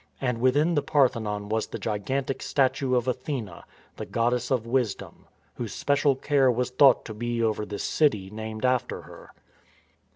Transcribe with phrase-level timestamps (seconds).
[0.01, 3.51] ^ And within the Parthenon was the gigantic statue of Athene,
[3.97, 8.65] the goddess of Wisdom, whose special care was thought to be over this city named
[8.65, 9.29] after her.